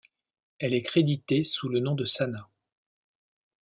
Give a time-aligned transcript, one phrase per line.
[0.57, 2.49] Elle est créditée sous le nom de Sana.